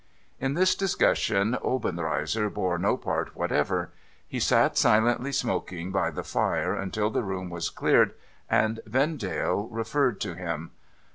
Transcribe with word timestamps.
In 0.39 0.55
this 0.55 0.73
discussion, 0.73 1.59
Obcnreizer 1.63 2.51
bore 2.51 2.79
no 2.79 2.97
part 2.97 3.35
whatever. 3.35 3.91
He 4.27 4.39
sat 4.39 4.75
silently 4.75 5.31
smoking 5.31 5.91
by 5.91 6.09
the 6.09 6.23
fire 6.23 6.73
until 6.73 7.11
the 7.11 7.21
room 7.21 7.51
was 7.51 7.69
cleared 7.69 8.15
and 8.49 8.79
Vendale 8.87 9.67
referred 9.69 10.19
to 10.21 10.33
him. 10.33 10.71